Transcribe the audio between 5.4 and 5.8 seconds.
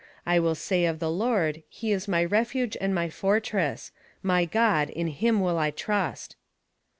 will I